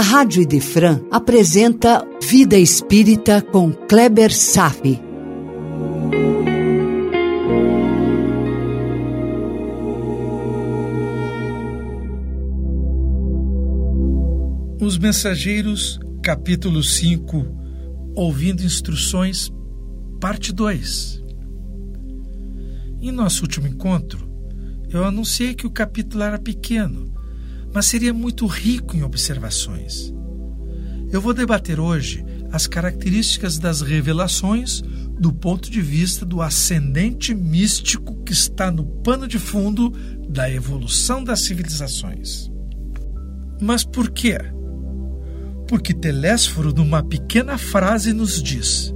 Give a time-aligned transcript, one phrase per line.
[0.00, 4.98] a Rádio Idefran apresenta Vida Espírita com Kleber Safi.
[14.80, 17.44] Os Mensageiros, capítulo 5,
[18.16, 19.52] Ouvindo Instruções,
[20.18, 21.22] parte 2.
[23.02, 24.26] Em nosso último encontro,
[24.88, 27.12] eu anunciei que o capítulo era pequeno,
[27.72, 30.12] mas seria muito rico em observações.
[31.12, 34.82] Eu vou debater hoje as características das revelações
[35.18, 39.90] do ponto de vista do ascendente místico que está no pano de fundo
[40.28, 42.50] da evolução das civilizações.
[43.60, 44.38] Mas por quê?
[45.68, 48.92] Porque Telésforo, numa pequena frase, nos diz: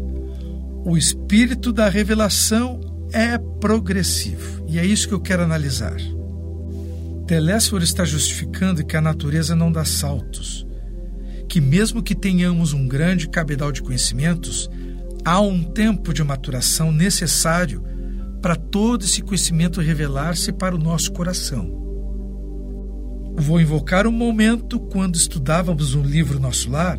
[0.85, 2.81] o espírito da revelação
[3.13, 4.65] é progressivo.
[4.67, 5.97] E é isso que eu quero analisar.
[7.27, 10.67] Telésforo está justificando que a natureza não dá saltos,
[11.49, 14.69] que mesmo que tenhamos um grande cabedal de conhecimentos,
[15.25, 17.83] há um tempo de maturação necessário
[18.43, 21.83] para todo esse conhecimento revelar-se para o nosso coração.
[23.37, 26.99] Vou invocar um momento quando estudávamos um livro Nosso Lar,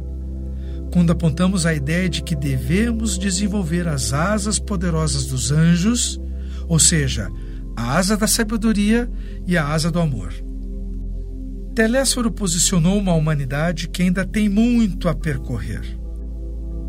[0.91, 6.19] quando apontamos a ideia de que devemos desenvolver as asas poderosas dos anjos,
[6.67, 7.29] ou seja,
[7.75, 9.09] a asa da sabedoria
[9.45, 10.33] e a asa do amor.
[11.75, 15.83] Telésforo posicionou uma humanidade que ainda tem muito a percorrer.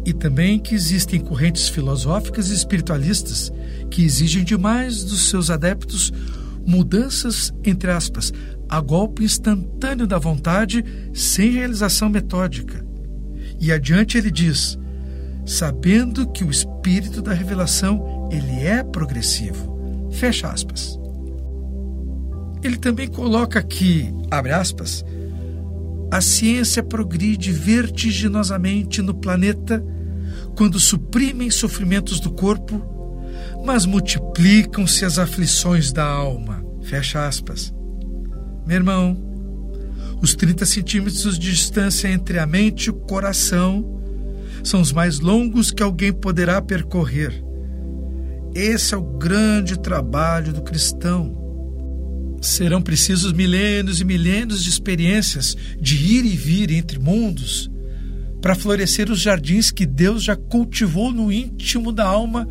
[0.05, 3.51] E também que existem correntes filosóficas e espiritualistas
[3.91, 6.13] que exigem demais dos seus adeptos
[6.65, 8.33] mudanças, entre aspas,
[8.69, 12.85] a golpe instantâneo da vontade, sem realização metódica.
[13.61, 14.79] E adiante ele diz:
[15.45, 19.76] sabendo que o espírito da revelação ele é progressivo
[20.17, 20.99] Fecha aspas.
[22.63, 25.05] Ele também coloca que, abre aspas,
[26.11, 29.85] a ciência progride vertiginosamente no planeta
[30.57, 32.83] quando suprimem sofrimentos do corpo,
[33.65, 36.65] mas multiplicam-se as aflições da alma.
[36.83, 37.75] Fecha aspas.
[38.67, 39.17] Meu irmão,
[40.23, 44.01] os 30 centímetros de distância entre a mente e o coração
[44.65, 47.46] são os mais longos que alguém poderá percorrer.
[48.57, 51.37] Esse é o grande trabalho do cristão.
[52.41, 57.71] Serão precisos milênios e milênios de experiências de ir e vir entre mundos
[58.41, 62.49] para florescer os jardins que Deus já cultivou no íntimo da alma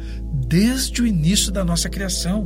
[0.47, 2.43] desde o início da nossa criação.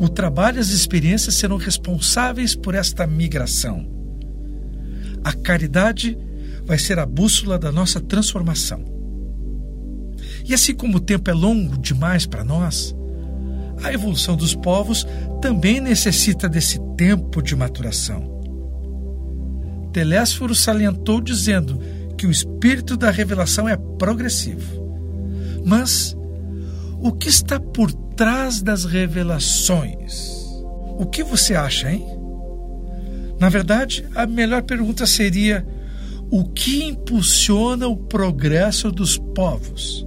[0.00, 3.88] O trabalho e as experiências serão responsáveis por esta migração.
[5.22, 6.18] A caridade
[6.64, 8.95] vai ser a bússola da nossa transformação.
[10.48, 12.94] E assim como o tempo é longo demais para nós,
[13.82, 15.06] a evolução dos povos
[15.40, 18.36] também necessita desse tempo de maturação.
[19.92, 21.80] Telésforo salientou dizendo
[22.16, 24.84] que o espírito da revelação é progressivo.
[25.64, 26.16] Mas
[27.00, 30.36] o que está por trás das revelações?
[30.98, 32.06] O que você acha, hein?
[33.38, 35.66] Na verdade, a melhor pergunta seria:
[36.30, 40.06] o que impulsiona o progresso dos povos?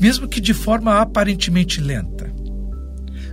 [0.00, 2.32] Mesmo que de forma aparentemente lenta.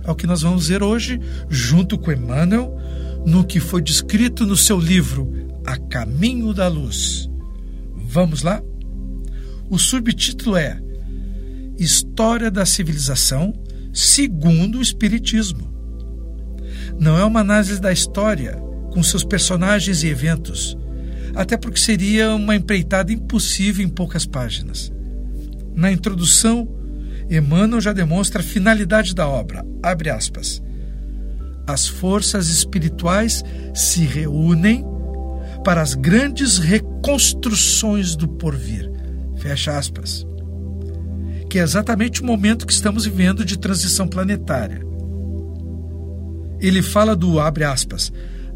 [0.02, 2.78] É o que nós vamos ver hoje, junto com Emmanuel,
[3.24, 5.32] no que foi descrito no seu livro
[5.64, 7.28] A Caminho da Luz.
[7.96, 8.62] Vamos lá?
[9.70, 10.80] O subtítulo é
[11.78, 13.52] História da Civilização
[13.92, 15.72] segundo o Espiritismo.
[16.98, 18.56] Não é uma análise da história
[18.92, 20.76] com seus personagens e eventos,
[21.34, 24.92] até porque seria uma empreitada impossível em poucas páginas.
[25.74, 26.68] Na introdução,
[27.28, 29.66] Emmanuel já demonstra a finalidade da obra.
[29.82, 30.62] Abre aspas.
[31.66, 33.42] As forças espirituais
[33.74, 34.84] se reúnem
[35.64, 38.90] para as grandes reconstruções do porvir.
[39.36, 40.24] Fecha aspas.
[41.50, 44.84] Que é exatamente o momento que estamos vivendo de transição planetária.
[46.60, 48.12] Ele fala do, abre aspas,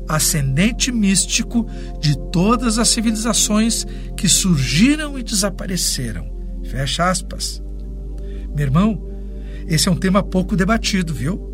[0.08, 1.66] ascendente místico
[2.00, 3.84] de todas as civilizações
[4.16, 6.37] que surgiram e desapareceram
[6.68, 7.62] Fecha aspas.
[8.54, 9.02] Meu irmão,
[9.66, 11.48] esse é um tema pouco debatido, viu?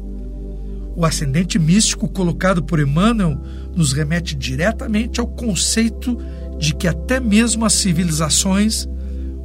[0.96, 3.40] O ascendente místico colocado por Emmanuel
[3.75, 6.19] nos remete diretamente ao conceito
[6.58, 8.88] de que até mesmo as civilizações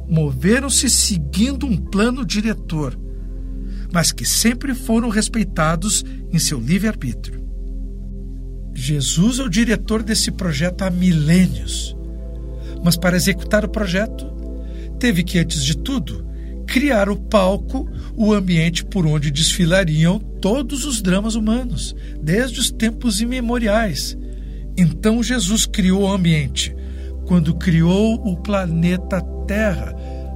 [0.08, 2.98] moveram-se seguindo um plano diretor,
[3.92, 7.40] mas que sempre foram respeitados em seu livre-arbítrio.
[8.74, 11.96] Jesus é o diretor desse projeto há milênios,
[12.82, 14.39] mas para executar o projeto
[15.00, 16.24] teve que, antes de tudo,
[16.66, 23.20] criar o palco, o ambiente por onde desfilariam todos os dramas humanos, desde os tempos
[23.20, 24.16] imemoriais,
[24.76, 26.74] Então Jesus criou o ambiente
[27.26, 29.94] quando criou o planeta Terra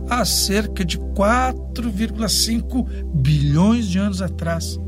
[0.09, 4.79] há cerca de 4,5 bilhões de anos atrás,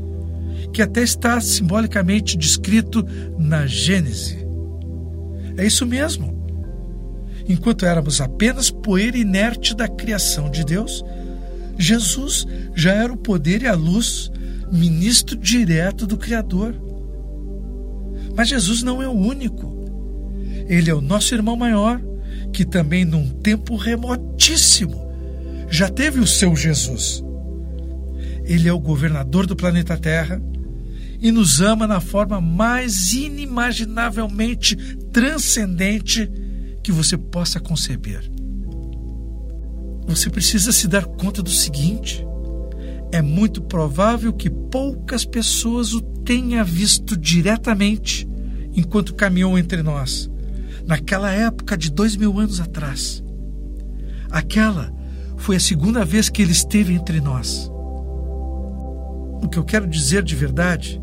[0.73, 3.05] que até está simbolicamente descrito
[3.37, 4.45] na Gênese.
[5.57, 6.36] É isso mesmo.
[7.47, 11.03] Enquanto éramos apenas poeira inerte da criação de Deus,
[11.77, 12.45] Jesus
[12.75, 14.29] já era o poder e a luz,
[14.71, 16.75] ministro direto do Criador.
[18.35, 19.75] Mas Jesus não é o único.
[20.67, 22.01] Ele é o nosso irmão maior,
[22.51, 25.07] que também, num tempo remotíssimo,
[25.69, 27.23] já teve o seu Jesus.
[28.43, 30.41] Ele é o governador do planeta Terra
[31.21, 34.75] e nos ama na forma mais inimaginavelmente
[35.11, 36.29] transcendente
[36.87, 38.31] que você possa conceber.
[40.07, 42.25] Você precisa se dar conta do seguinte:
[43.11, 48.25] é muito provável que poucas pessoas o tenha visto diretamente
[48.73, 50.31] enquanto caminhou entre nós,
[50.85, 53.21] naquela época de dois mil anos atrás.
[54.31, 54.89] Aquela
[55.35, 57.69] foi a segunda vez que ele esteve entre nós.
[59.43, 61.01] O que eu quero dizer de verdade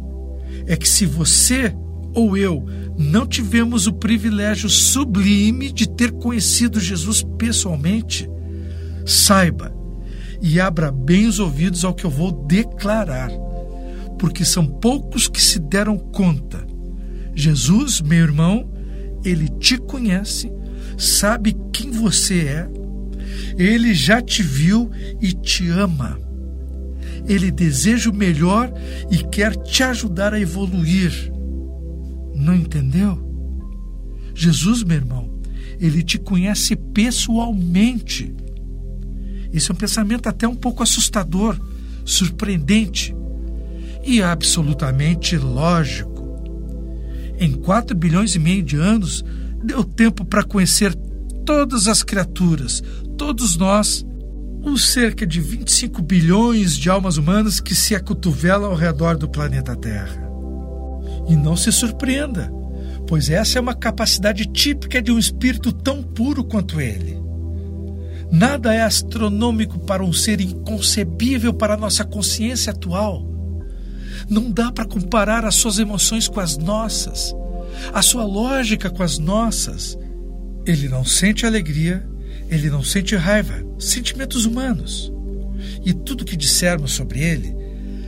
[0.66, 1.76] é que se você
[2.14, 2.64] ou eu
[2.96, 8.28] não tivemos o privilégio sublime de ter conhecido Jesus pessoalmente,
[9.04, 9.74] saiba
[10.40, 13.30] e abra bem os ouvidos ao que eu vou declarar,
[14.18, 16.64] porque são poucos que se deram conta.
[17.34, 18.70] Jesus, meu irmão,
[19.24, 20.52] ele te conhece,
[20.96, 22.68] sabe quem você é,
[23.58, 24.90] ele já te viu
[25.20, 26.18] e te ama.
[27.26, 28.72] Ele deseja o melhor
[29.10, 31.32] e quer te ajudar a evoluir.
[32.44, 33.18] Não entendeu?
[34.34, 35.30] Jesus, meu irmão,
[35.80, 38.34] ele te conhece pessoalmente.
[39.50, 41.58] Esse é um pensamento até um pouco assustador,
[42.04, 43.16] surpreendente
[44.04, 46.12] e absolutamente lógico.
[47.38, 49.24] Em 4 bilhões e meio de anos,
[49.64, 50.94] deu tempo para conhecer
[51.46, 52.82] todas as criaturas,
[53.16, 54.04] todos nós,
[54.62, 59.74] os cerca de 25 bilhões de almas humanas que se acotovelam ao redor do planeta
[59.74, 60.33] Terra.
[61.28, 62.52] E não se surpreenda,
[63.06, 67.22] pois essa é uma capacidade típica de um espírito tão puro quanto ele.
[68.30, 73.24] Nada é astronômico para um ser inconcebível para a nossa consciência atual.
[74.28, 77.34] Não dá para comparar as suas emoções com as nossas,
[77.92, 79.98] a sua lógica com as nossas.
[80.66, 82.06] Ele não sente alegria,
[82.48, 85.12] ele não sente raiva, sentimentos humanos.
[85.84, 87.54] E tudo que dissermos sobre ele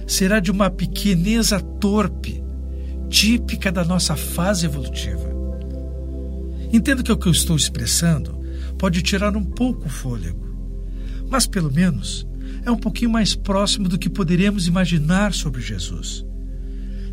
[0.06, 2.42] será de uma pequeneza torpe,
[3.08, 5.35] típica da nossa fase evolutiva.
[6.73, 8.38] Entendo que o que eu estou expressando
[8.79, 10.47] pode tirar um pouco o fôlego,
[11.29, 12.26] mas pelo menos
[12.64, 16.25] é um pouquinho mais próximo do que poderíamos imaginar sobre Jesus.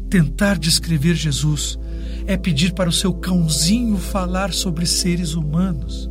[0.09, 1.77] Tentar descrever Jesus
[2.25, 6.09] é pedir para o seu cãozinho falar sobre seres humanos.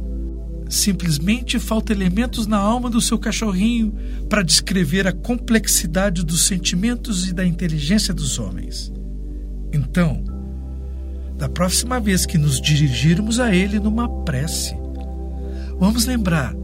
[0.68, 3.94] Simplesmente falta elementos na alma do seu cachorrinho
[4.28, 8.92] para descrever a complexidade dos sentimentos e da inteligência dos homens.
[9.72, 10.22] Então,
[11.36, 14.76] da próxima vez que nos dirigirmos a Ele numa prece,
[15.78, 16.54] vamos lembrar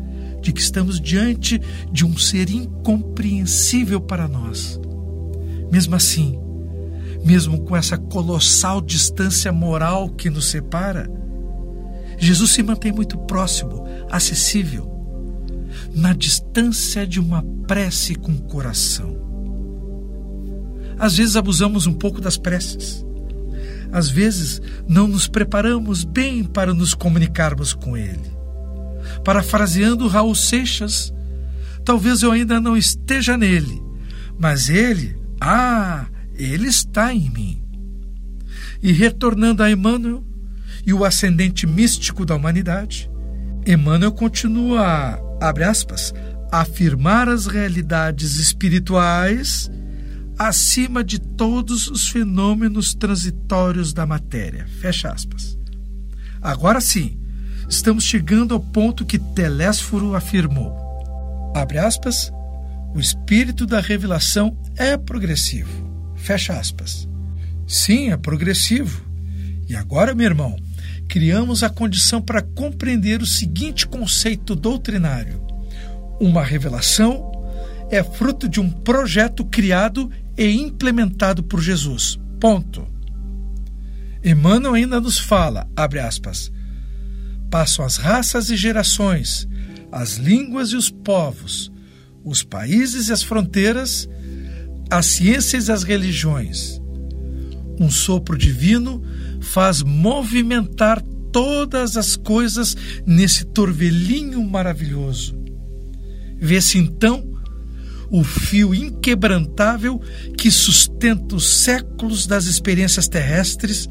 [0.41, 1.61] de que estamos diante
[1.91, 4.81] de um ser incompreensível para nós.
[5.71, 6.39] Mesmo assim,
[7.25, 11.11] mesmo com essa colossal distância moral que nos separa,
[12.19, 14.91] Jesus se mantém muito próximo, acessível,
[15.95, 19.28] na distância de uma prece com coração.
[20.99, 23.05] Às vezes abusamos um pouco das preces.
[23.93, 28.37] Às vezes não nos preparamos bem para nos comunicarmos com Ele.
[29.25, 31.13] Parafraseando Raul Seixas,
[31.85, 33.83] talvez eu ainda não esteja nele,
[34.39, 37.63] mas Ele, ah, Ele está em mim.
[38.83, 40.23] E retornando a Emmanuel
[40.87, 43.11] e o ascendente místico da humanidade,
[43.67, 46.15] Emmanuel continua, abre aspas,
[46.51, 49.71] a afirmar as realidades espirituais
[50.39, 54.67] acima de todos os fenômenos transitórios da matéria.
[54.81, 55.59] Fecha aspas.
[56.41, 57.19] Agora sim,
[57.69, 60.73] estamos chegando ao ponto que Telésforo afirmou.
[61.55, 62.31] Abre aspas,
[62.95, 65.89] o espírito da revelação é progressivo.
[66.15, 67.09] Fecha aspas.
[67.67, 69.05] Sim, é progressivo.
[69.69, 70.57] E agora, meu irmão,
[71.09, 75.43] criamos a condição para compreender o seguinte conceito doutrinário:
[76.21, 77.38] uma revelação
[77.91, 82.19] é fruto de um projeto criado e implementado por Jesus.
[82.39, 82.87] Ponto.
[84.23, 86.53] Emmanuel ainda nos fala, abre aspas,
[87.51, 89.49] passam as raças e gerações,
[89.91, 91.73] as línguas e os povos,
[92.25, 94.09] os países e as fronteiras,
[94.91, 96.81] as ciências e as religiões.
[97.81, 99.03] Um sopro divino
[99.41, 101.01] faz movimentar
[101.33, 102.77] todas as coisas
[103.07, 105.39] nesse torvelinho maravilhoso.
[106.41, 107.38] Vê-se então
[108.11, 110.01] o fio inquebrantável
[110.37, 113.89] que sustenta os séculos das experiências terrestres,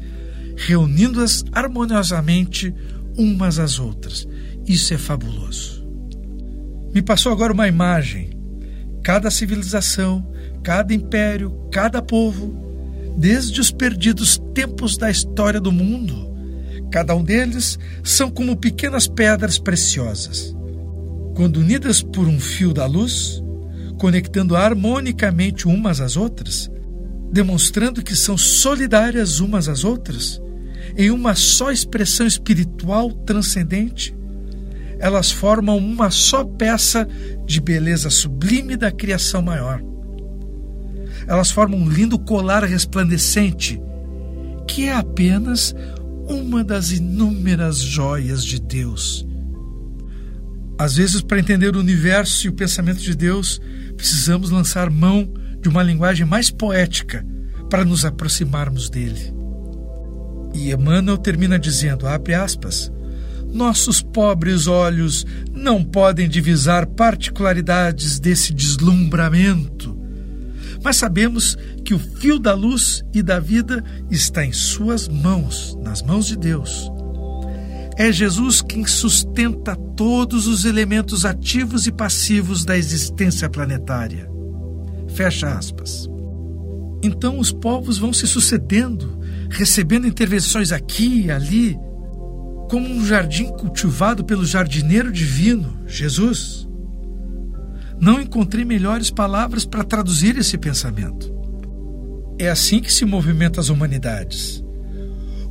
[0.56, 2.74] reunindo-as harmoniosamente
[3.16, 4.26] umas às outras.
[4.66, 5.86] Isso é fabuloso.
[6.92, 8.30] Me passou agora uma imagem.
[9.02, 10.26] Cada civilização,
[10.62, 16.28] cada império, cada povo, desde os perdidos tempos da história do mundo,
[16.90, 20.54] cada um deles são como pequenas pedras preciosas.
[21.34, 23.42] Quando unidas por um fio da luz,
[23.98, 26.70] conectando harmonicamente umas às outras,
[27.30, 30.40] demonstrando que são solidárias umas às outras,
[30.96, 34.16] em uma só expressão espiritual transcendente,
[34.98, 37.06] elas formam uma só peça
[37.46, 39.82] de beleza sublime da criação maior.
[41.26, 43.80] Elas formam um lindo colar resplandecente,
[44.66, 45.74] que é apenas
[46.28, 49.26] uma das inúmeras joias de Deus.
[50.78, 53.60] Às vezes, para entender o universo e o pensamento de Deus,
[53.98, 55.28] precisamos lançar mão
[55.60, 57.26] de uma linguagem mais poética
[57.68, 59.34] para nos aproximarmos dele.
[60.54, 62.90] E Emmanuel termina dizendo, abre aspas,
[63.52, 69.98] nossos pobres olhos não podem divisar particularidades desse deslumbramento,
[70.82, 76.02] mas sabemos que o fio da luz e da vida está em suas mãos, nas
[76.02, 76.90] mãos de Deus.
[77.98, 84.30] É Jesus quem sustenta todos os elementos ativos e passivos da existência planetária.
[85.08, 86.08] Fecha aspas.
[87.02, 89.18] Então os povos vão se sucedendo,
[89.50, 91.76] recebendo intervenções aqui e ali,
[92.70, 96.68] como um jardim cultivado pelo jardineiro divino, Jesus.
[98.00, 101.34] Não encontrei melhores palavras para traduzir esse pensamento.
[102.38, 104.64] É assim que se movimentam as humanidades.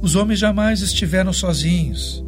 [0.01, 2.25] Os homens jamais estiveram sozinhos.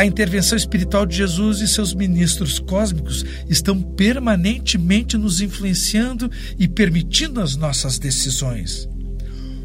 [0.00, 7.38] A intervenção espiritual de Jesus e seus ministros cósmicos estão permanentemente nos influenciando e permitindo
[7.38, 8.88] as nossas decisões.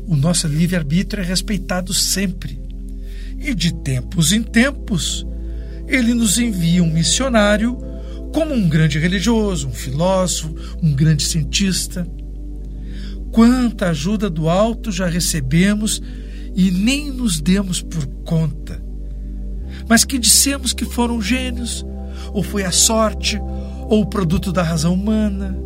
[0.05, 2.59] O nosso livre-arbítrio é respeitado sempre.
[3.39, 5.25] E de tempos em tempos,
[5.87, 7.77] ele nos envia um missionário
[8.33, 12.05] como um grande religioso, um filósofo, um grande cientista.
[13.31, 16.01] Quanta ajuda do alto já recebemos
[16.53, 18.83] e nem nos demos por conta
[19.87, 21.85] mas que dissemos que foram gênios,
[22.33, 23.39] ou foi a sorte,
[23.87, 25.57] ou o produto da razão humana.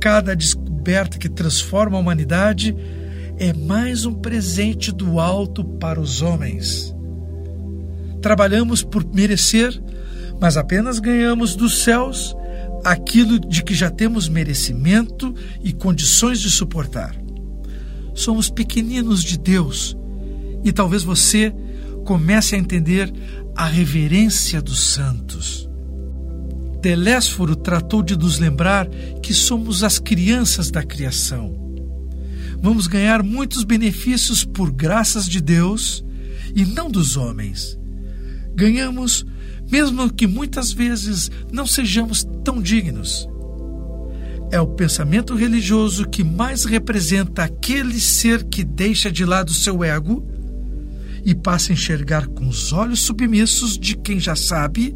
[0.00, 2.76] Cada descoberta que transforma a humanidade
[3.38, 6.94] é mais um presente do alto para os homens.
[8.20, 9.82] Trabalhamos por merecer,
[10.40, 12.36] mas apenas ganhamos dos céus
[12.84, 17.16] aquilo de que já temos merecimento e condições de suportar.
[18.14, 19.96] Somos pequeninos de Deus
[20.64, 21.52] e talvez você
[22.04, 23.12] comece a entender
[23.56, 25.68] a reverência dos santos.
[26.80, 28.88] Telésforo tratou de nos lembrar
[29.22, 31.56] que somos as crianças da criação.
[32.60, 36.04] Vamos ganhar muitos benefícios por graças de Deus
[36.54, 37.78] e não dos homens.
[38.54, 39.24] Ganhamos,
[39.70, 43.28] mesmo que muitas vezes não sejamos tão dignos.
[44.50, 50.26] É o pensamento religioso que mais representa aquele ser que deixa de lado seu ego
[51.24, 54.94] e passa a enxergar com os olhos submissos de quem já sabe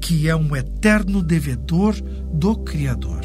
[0.00, 1.94] que é um eterno devedor
[2.32, 3.22] do Criador.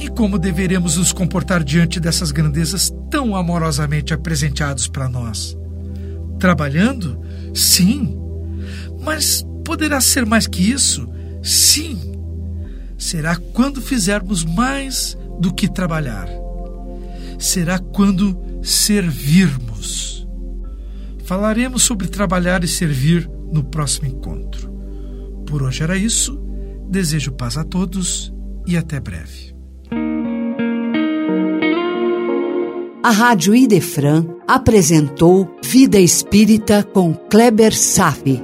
[0.00, 5.56] E como deveremos nos comportar diante dessas grandezas tão amorosamente apresentadas para nós?
[6.38, 7.20] Trabalhando?
[7.54, 8.16] Sim.
[9.02, 11.08] Mas poderá ser mais que isso?
[11.42, 11.98] Sim.
[12.96, 16.28] Será quando fizermos mais do que trabalhar.
[17.38, 19.67] Será quando servirmos.
[21.28, 24.72] Falaremos sobre trabalhar e servir no próximo encontro.
[25.46, 26.40] Por hoje era isso.
[26.88, 28.32] Desejo paz a todos
[28.66, 29.54] e até breve.
[33.02, 38.42] A Rádio Idefran apresentou Vida Espírita com Kleber Safi.